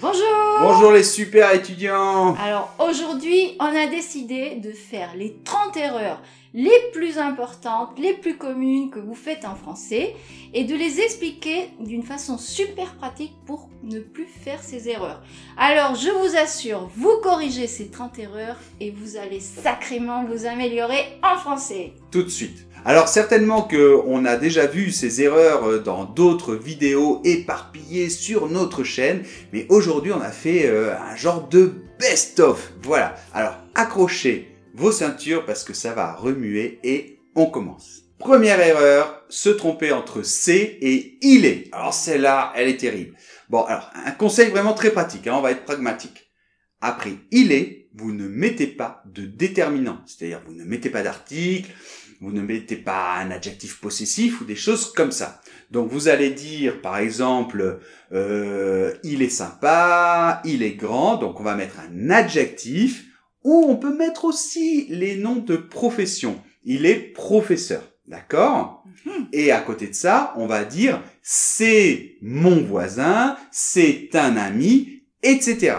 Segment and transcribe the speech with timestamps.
[0.00, 6.20] Bonjour Bonjour les super étudiants Alors aujourd'hui, on a décidé de faire les 30 erreurs
[6.52, 10.14] les plus importantes, les plus communes que vous faites en français
[10.52, 15.22] et de les expliquer d'une façon super pratique pour ne plus faire ces erreurs.
[15.56, 21.04] Alors je vous assure, vous corrigez ces 30 erreurs et vous allez sacrément vous améliorer
[21.22, 21.92] en français.
[22.10, 22.66] Tout de suite.
[22.84, 28.48] Alors certainement que on a déjà vu ces erreurs euh, dans d'autres vidéos éparpillées sur
[28.48, 29.22] notre chaîne,
[29.52, 32.72] mais aujourd'hui on a fait euh, un genre de best-of.
[32.82, 33.14] Voilà.
[33.32, 38.02] Alors accrochez vos ceintures parce que ça va remuer et on commence.
[38.18, 41.68] Première erreur, se tromper entre c'est et il est.
[41.72, 43.16] Alors celle-là, elle est terrible.
[43.48, 46.30] Bon, alors un conseil vraiment très pratique, hein, on va être pragmatique.
[46.80, 51.70] Après il est, vous ne mettez pas de déterminant, c'est-à-dire vous ne mettez pas d'article,
[52.20, 55.40] vous ne mettez pas un adjectif possessif ou des choses comme ça.
[55.70, 57.80] Donc vous allez dire par exemple
[58.12, 63.06] euh, il est sympa, il est grand, donc on va mettre un adjectif
[63.42, 66.42] ou on peut mettre aussi les noms de profession.
[66.62, 68.84] Il est professeur, d'accord?
[69.06, 69.28] Mhm.
[69.32, 75.76] Et à côté de ça, on va dire c'est mon voisin, c'est un ami, etc.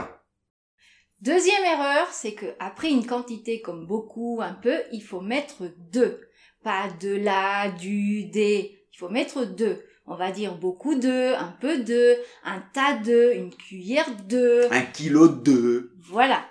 [1.21, 6.19] Deuxième erreur, c'est que après une quantité comme beaucoup, un peu, il faut mettre deux.
[6.63, 8.77] Pas de la, du, des.
[8.93, 9.83] Il faut mettre deux.
[10.05, 14.67] On va dire beaucoup de, un peu de, un tas de, une cuillère de.
[14.71, 15.91] Un kilo de.
[16.09, 16.45] Voilà.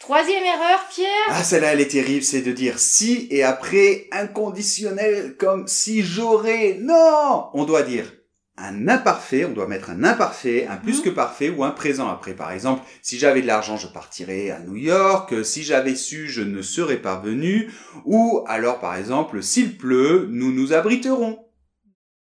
[0.00, 5.36] Troisième erreur, Pierre Ah, celle-là, elle est terrible, c'est de dire si et après inconditionnel
[5.38, 6.76] comme si j'aurais.
[6.80, 8.12] Non On doit dire
[8.56, 11.04] un imparfait, on doit mettre un imparfait, un plus mhm.
[11.04, 12.34] que parfait ou un présent après.
[12.34, 15.44] Par exemple, si j'avais de l'argent, je partirais à New York.
[15.44, 17.72] Si j'avais su, je ne serais pas venu.
[18.04, 21.38] Ou alors, par exemple, s'il pleut, nous nous abriterons.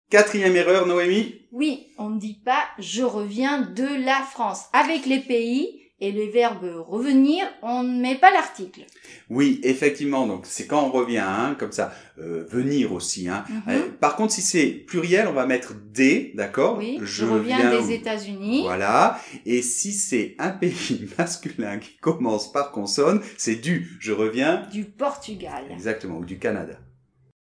[0.09, 4.65] Quatrième erreur, Noémie Oui, on ne dit pas je reviens de la France.
[4.73, 8.83] Avec les pays, et les verbes revenir, on ne met pas l'article.
[9.29, 10.27] Oui, effectivement.
[10.27, 11.93] Donc c'est quand on revient, hein, comme ça.
[12.19, 13.29] Euh, venir aussi.
[13.29, 13.45] Hein.
[13.49, 13.63] Mhm.
[13.69, 16.77] Euh, par contre, si c'est pluriel, on va mettre des, d'accord?
[16.79, 16.99] Oui.
[17.03, 18.63] Je, reviens des États-Unis.
[18.65, 19.19] Voilà.
[19.47, 23.97] Et si c'est un pays masculin qui commence par consonne, c'est du.
[24.01, 24.67] Je reviens.
[24.71, 25.65] Du Portugal.
[25.71, 26.19] Exactement.
[26.19, 26.75] Ou du Canada.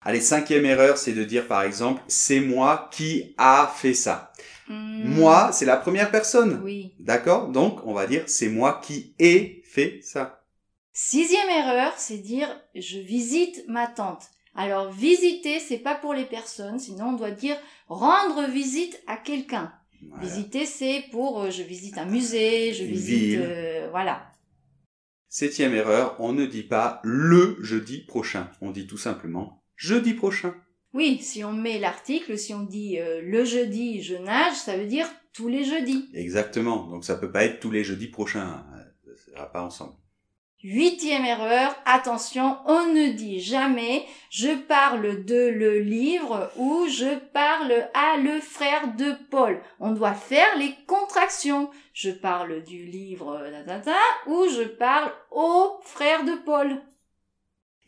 [0.01, 4.31] Allez, cinquième erreur, c'est de dire par exemple, c'est moi qui a fait ça.
[4.69, 5.03] Hmm.
[5.03, 6.61] Moi, c'est la première personne.
[6.63, 6.93] Oui.
[6.99, 7.49] D'accord?
[7.49, 10.45] Donc, on va dire, c'est moi qui ai fait ça.
[10.93, 14.23] Sixième erreur, c'est dire, je visite ma tante.
[14.55, 19.71] Alors, visiter, c'est pas pour les personnes, sinon on doit dire rendre visite à quelqu'un.
[20.21, 24.31] Visiter, c'est pour, euh, je visite un musée, je visite, euh, voilà.
[25.27, 28.49] Septième erreur, on ne dit pas le jeudi prochain.
[28.61, 30.53] On dit tout simplement jeudi prochain.
[30.94, 34.85] Oui, si on met l'article, si on dit euh, le jeudi je nage, ça veut
[34.85, 36.09] dire tous les jeudis.
[36.13, 36.88] Exactement.
[36.88, 38.63] Donc ça peut pas être tous les jeudis prochains.
[39.25, 39.94] Ça va pas ensemble.
[40.62, 47.88] Huitième erreur, attention, on ne dit jamais je parle de le livre ou je parle
[47.94, 49.61] à le frère de Paul.
[49.79, 51.69] On doit faire les contractions.
[51.94, 53.41] Je parle du livre
[54.28, 56.81] ou je parle au frère de Paul.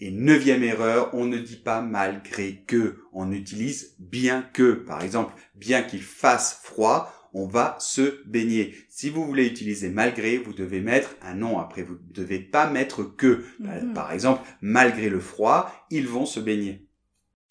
[0.03, 4.73] Et neuvième erreur, on ne dit pas malgré que, on utilise bien que.
[4.73, 8.73] Par exemple, bien qu'il fasse froid, on va se baigner.
[8.89, 11.83] Si vous voulez utiliser malgré, vous devez mettre un nom après.
[11.83, 13.45] Vous ne devez pas mettre que.
[13.59, 13.93] Mhm.
[13.93, 16.87] Par exemple, malgré le froid, ils vont se baigner.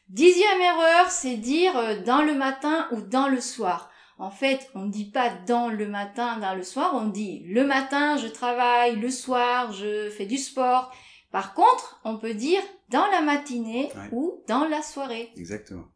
[0.09, 3.93] Dixième erreur, c'est dire euh, dans le matin ou dans le soir.
[4.19, 7.65] En fait, on ne dit pas dans le matin, dans le soir, on dit le
[7.65, 10.93] matin, je travaille, le soir, je fais du sport.
[11.31, 15.31] Par contre, on peut dire dans la matinée ou dans la soirée.
[15.37, 15.87] Exactement.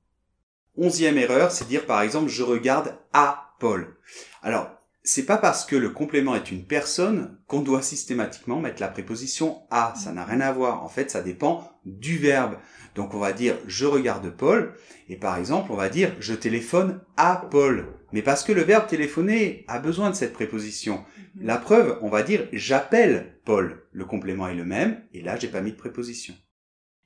[0.76, 3.96] Onzième erreur, c'est dire par exemple je regarde à Paul.
[4.42, 4.68] Alors,
[5.06, 9.62] c'est pas parce que le complément est une personne qu'on doit systématiquement mettre la préposition
[9.70, 9.94] à.
[9.96, 10.82] Ça n'a rien à voir.
[10.82, 12.56] En fait, ça dépend du verbe.
[12.94, 14.74] Donc on va dire je regarde Paul
[15.08, 17.88] et par exemple on va dire je téléphone à Paul.
[18.12, 21.04] Mais parce que le verbe téléphoner a besoin de cette préposition.
[21.36, 21.46] Mhm.
[21.46, 23.86] La preuve, on va dire j'appelle Paul.
[23.92, 26.34] Le complément est le même et là j'ai pas mis de préposition.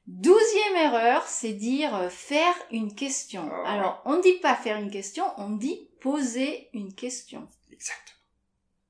[0.07, 3.51] Douzième erreur, c'est dire euh, faire une question.
[3.65, 3.73] Ah.
[3.73, 7.49] Alors on ne dit pas faire une question, on dit poser une question.
[7.79, 8.19] Exactement.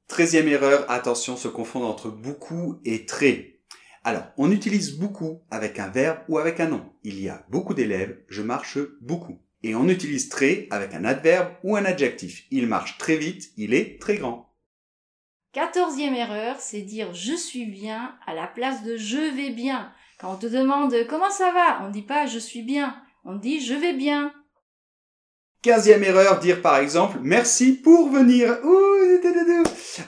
[0.08, 3.60] Treizième erreur, attention, se confondre entre beaucoup et très.
[4.02, 6.90] Alors, on utilise beaucoup avec un verbe ou avec un nom.
[7.02, 9.38] Il y a beaucoup d'élèves, je marche beaucoup.
[9.62, 12.44] Et on utilise très avec un adverbe ou un adjectif.
[12.50, 14.54] Il marche très vite, il est très grand.
[15.52, 19.92] Quatorzième erreur, c'est dire je suis bien à la place de je vais bien.
[20.18, 23.34] Quand on te demande comment ça va, on ne dit pas je suis bien, on
[23.36, 24.32] dit je vais bien.
[25.60, 28.58] Quinzième erreur, dire par exemple merci pour venir.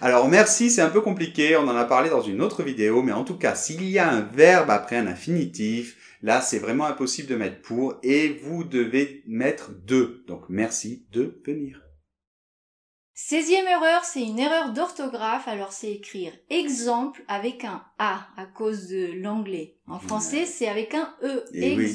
[0.01, 3.13] Alors merci, c'est un peu compliqué, on en a parlé dans une autre vidéo, mais
[3.13, 7.29] en tout cas, s'il y a un verbe après un infinitif, là c'est vraiment impossible
[7.29, 10.25] de mettre pour et vous devez mettre de.
[10.29, 11.83] Donc merci de venir.
[13.17, 18.87] 16e erreur, c'est une erreur d'orthographe, alors c'est écrire exemple avec un A à cause
[18.87, 19.79] de l'anglais.
[19.89, 21.93] En français, c'est avec un E, Eh oui.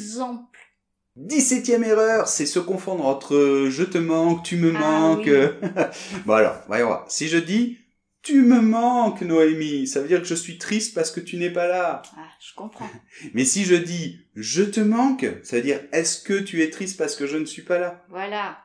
[1.18, 1.34] Exemple.
[1.34, 5.26] 17e erreur, c'est se confondre entre je te manque, tu me Ah manques.
[5.28, 5.70] oui.
[6.26, 7.06] bon alors, voyons voir.
[7.10, 7.78] Si je dis
[8.22, 11.52] tu me manques, Noémie, ça veut dire que je suis triste parce que tu n'es
[11.52, 12.02] pas là.
[12.18, 12.90] Ah, je comprends.
[13.36, 16.98] Mais si je dis je te manque, ça veut dire est-ce que tu es triste
[16.98, 18.04] parce que je ne suis pas là?
[18.10, 18.58] Voilà.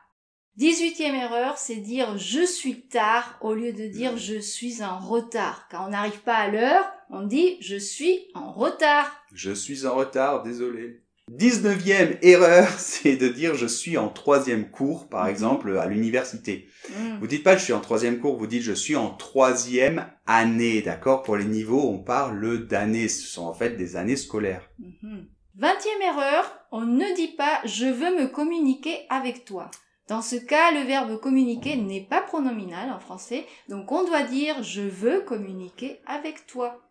[0.59, 5.67] 18e erreur, c'est dire je suis tard au lieu de dire je suis en retard.
[5.71, 9.15] Quand on n'arrive pas à l'heure, on dit je suis en retard.
[9.33, 11.01] Je suis en retard, désolé.
[11.29, 15.29] 19e erreur, c'est de dire je suis en troisième cours, par Mhm.
[15.29, 16.67] exemple, à l'université.
[16.89, 17.17] Hmm.
[17.19, 20.81] Vous dites pas je suis en troisième cours, vous dites je suis en troisième année,
[20.81, 21.23] d'accord?
[21.23, 23.07] Pour les niveaux, on parle d'années.
[23.07, 24.69] Ce sont en fait des années scolaires.
[24.79, 25.25] Mhm.
[25.59, 29.69] 20e erreur, on ne dit pas je veux me communiquer avec toi.
[30.07, 34.61] Dans ce cas, le verbe communiquer n'est pas pronominal en français, donc on doit dire
[34.63, 36.81] je veux communiquer avec toi.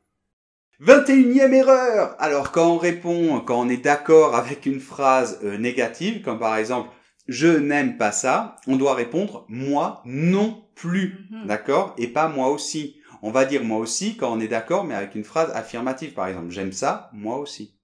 [0.81, 6.23] 21e erreur Alors quand on répond, quand on est d'accord avec une phrase euh, négative,
[6.23, 6.91] comme par exemple
[7.29, 11.47] je n'aime pas ça, on doit répondre moi non plus, Mhm.
[11.47, 11.95] d'accord?
[11.99, 12.97] Et pas moi aussi.
[13.23, 16.27] On va dire moi aussi quand on est d'accord, mais avec une phrase affirmative, par
[16.29, 17.77] exemple j'aime ça, moi aussi.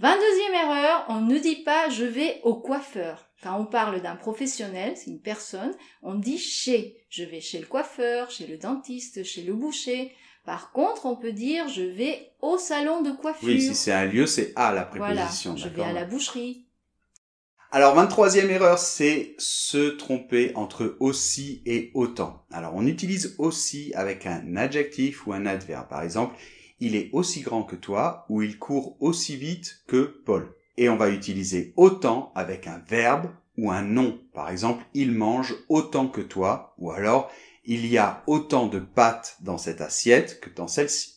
[0.00, 3.28] 22e erreur, on ne dit pas je vais au coiffeur.
[3.42, 5.72] Quand on parle d'un professionnel, c'est une personne,
[6.02, 6.96] on dit chez.
[7.10, 10.12] Je vais chez le coiffeur, chez le dentiste, chez le boucher.
[10.44, 13.48] Par contre, on peut dire je vais au salon de coiffure.
[13.48, 15.56] Oui, si c'est un lieu, c'est à la voilà, préposition.
[15.56, 16.66] je vais à la boucherie.
[17.72, 22.44] Alors, 23e erreur, c'est se tromper entre aussi et autant.
[22.52, 25.88] Alors, on utilise aussi avec un adjectif ou un adverbe.
[25.88, 26.36] Par exemple,
[26.78, 30.54] il est aussi grand que toi ou il court aussi vite que Paul.
[30.76, 34.20] Et on va utiliser autant avec un verbe ou un nom.
[34.34, 37.28] Par exemple, il mange autant que toi ou alors
[37.64, 41.14] il y a autant de pâtes dans cette assiette que dans celle-ci.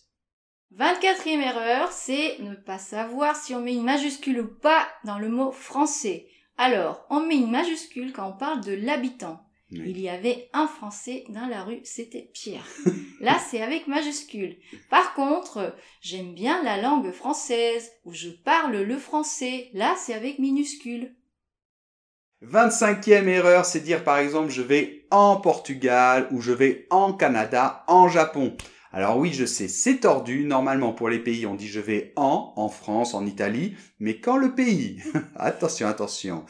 [0.78, 5.30] 24e erreur, c'est ne pas savoir si on met une majuscule ou pas dans le
[5.30, 6.28] mot français.
[6.58, 9.44] Alors, on met une majuscule quand on parle de l'habitant.
[9.72, 9.84] Oui.
[9.88, 12.66] Il y avait un Français dans la rue, c'était Pierre.
[13.20, 14.58] Là, c'est avec majuscule.
[14.90, 19.70] Par contre, j'aime bien la langue française, ou je parle le français.
[19.74, 21.14] Là, c'est avec minuscule.
[22.44, 27.84] 25e erreur, c'est dire par exemple je vais en Portugal ou je vais en Canada,
[27.88, 28.56] en Japon.
[28.94, 30.44] Alors oui, je sais, c'est tordu.
[30.44, 33.76] Normalement pour les pays, on dit je vais en, en France, en Italie.
[34.00, 35.02] Mais quand le pays,
[35.36, 36.46] attention, attention,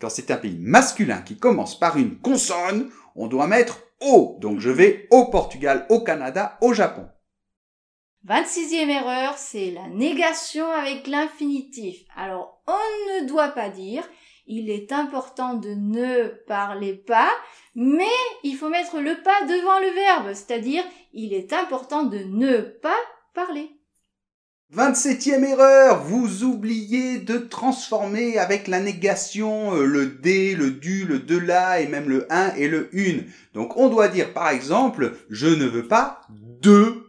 [0.00, 4.36] quand c'est un pays masculin qui commence par une consonne, on doit mettre au.
[4.40, 7.06] Donc je vais au Portugal, au Canada, au Japon.
[8.28, 12.02] 26e erreur, c'est la négation avec l'infinitif.
[12.14, 14.06] Alors, on ne doit pas dire
[14.50, 17.30] il est important de ne parler pas,
[17.76, 18.02] mais
[18.42, 20.82] il faut mettre le pas devant le verbe, c'est-à-dire
[21.12, 22.98] il est important de ne pas
[23.32, 23.70] parler.
[24.74, 31.20] 27e erreur, vous oubliez de transformer avec la négation euh, le D, le du, le
[31.20, 33.26] de là et même le un et le une.
[33.54, 36.99] Donc on doit dire par exemple, je ne veux pas deux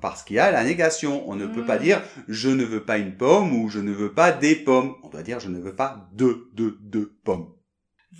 [0.00, 1.28] parce qu'il y a la négation.
[1.28, 1.66] On ne peut Mm.
[1.66, 4.94] pas dire je ne veux pas une pomme ou je ne veux pas des pommes.
[5.02, 7.52] On doit dire je ne veux pas deux, deux, deux pommes.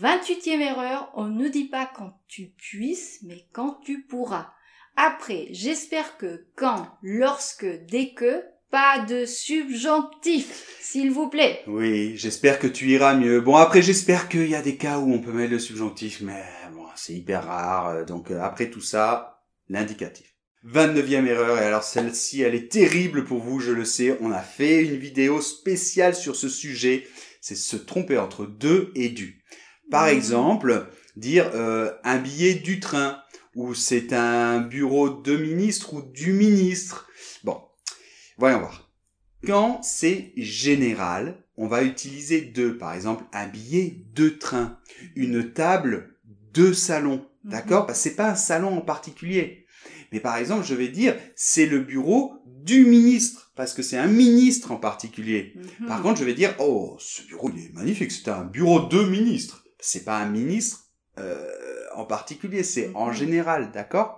[0.01, 4.51] 28e erreur, on ne dit pas quand tu puisses, mais quand tu pourras.
[4.97, 11.63] Après, j'espère que quand, lorsque, dès que, pas de subjonctif, s'il vous plaît.
[11.67, 13.41] Oui, j'espère que tu iras mieux.
[13.41, 16.43] Bon, après, j'espère qu'il y a des cas où on peut mettre le subjonctif, mais
[16.73, 17.89] bon, c'est hyper rare.
[17.89, 20.35] euh, Donc, euh, après tout ça, l'indicatif.
[20.67, 24.17] 29e erreur, et alors celle-ci, elle est terrible pour vous, je le sais.
[24.21, 27.07] On a fait une vidéo spéciale sur ce sujet.
[27.41, 29.43] C'est se tromper entre deux et du.
[29.91, 30.17] Par Mhm.
[30.17, 30.87] exemple,
[31.17, 33.23] dire euh, un billet du train,
[33.57, 37.09] ou c'est un bureau de ministre ou du ministre.
[37.43, 37.61] Bon,
[38.37, 38.91] voyons voir.
[39.47, 42.77] Quand c'est général, on va utiliser deux.
[42.77, 44.79] Par exemple, un billet de train,
[45.17, 46.19] une table
[46.53, 47.27] de salon.
[47.45, 47.51] Mhm.
[47.53, 47.87] D'accord?
[47.87, 49.60] Parce que c'est pas un salon en particulier.
[50.13, 54.07] Mais par exemple, je vais dire, c'est le bureau du ministre, parce que c'est un
[54.07, 55.55] ministre en particulier.
[55.81, 55.87] Mhm.
[55.87, 59.03] Par contre, je vais dire, oh, ce bureau, il est magnifique, c'est un bureau de
[59.05, 59.65] ministre.
[59.79, 60.81] C'est pas un ministre
[61.19, 61.47] euh,
[61.95, 63.13] en particulier, c'est en Mhm.
[63.15, 64.17] général, d'accord?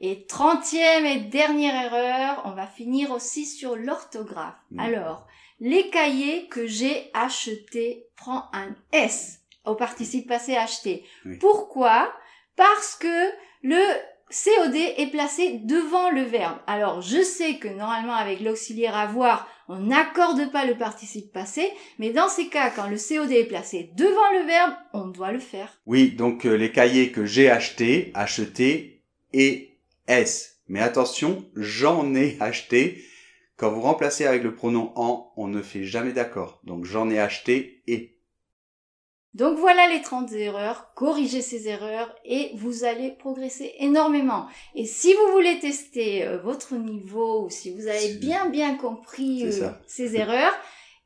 [0.00, 4.54] Et trentième et dernière erreur, on va finir aussi sur l'orthographe.
[4.70, 4.80] Mm.
[4.80, 5.26] Alors,
[5.60, 11.04] les cahiers que j'ai achetés prend un S au participe passé acheté.
[11.24, 11.36] Oui.
[11.38, 12.12] Pourquoi?
[12.56, 13.30] Parce que
[13.62, 13.82] le
[14.30, 16.58] COD est placé devant le verbe.
[16.66, 22.10] Alors, je sais que normalement, avec l'auxiliaire avoir, on n'accorde pas le participe passé, mais
[22.10, 25.80] dans ces cas, quand le COD est placé devant le verbe, on doit le faire.
[25.86, 30.58] Oui, donc euh, les cahiers que j'ai achetés, acheté et S.
[30.68, 33.02] Mais attention, j'en ai acheté.
[33.56, 36.60] Quand vous remplacez avec le pronom en, on ne fait jamais d'accord.
[36.64, 38.17] Donc j'en ai acheté et.
[39.38, 44.46] Donc voilà les 30 erreurs, corrigez ces erreurs et vous allez progresser énormément.
[44.74, 49.44] Et si vous voulez tester euh, votre niveau ou si vous avez bien bien compris
[49.44, 50.52] euh, ces erreurs,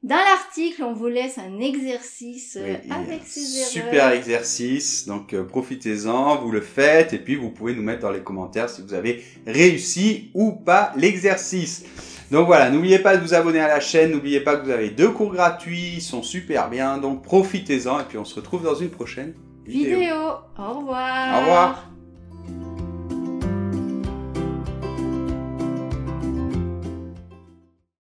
[0.02, 3.70] dans l'article, on vous laisse un exercice euh, avec ces erreurs.
[3.70, 8.22] Super exercice, donc profitez-en, vous le faites et puis vous pouvez nous mettre dans les
[8.22, 11.84] commentaires si vous avez réussi ou pas l'exercice.
[12.32, 14.88] Donc voilà, n'oubliez pas de vous abonner à la chaîne, n'oubliez pas que vous avez
[14.88, 18.74] deux cours gratuits, ils sont super bien, donc profitez-en et puis on se retrouve dans
[18.74, 19.34] une prochaine
[19.66, 19.98] vidéo.
[19.98, 20.16] vidéo.
[20.58, 21.36] Au revoir.
[21.36, 21.91] Au revoir.